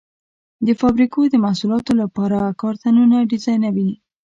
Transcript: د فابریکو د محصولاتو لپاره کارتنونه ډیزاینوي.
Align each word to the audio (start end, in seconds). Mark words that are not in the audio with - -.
د 0.65 0.69
فابریکو 0.79 1.19
د 1.29 1.35
محصولاتو 1.45 1.91
لپاره 2.01 2.39
کارتنونه 2.61 3.17
ډیزاینوي. 3.31 3.89